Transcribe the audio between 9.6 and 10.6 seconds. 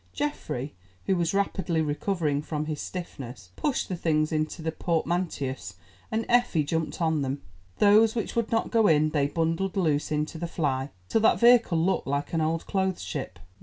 loose into the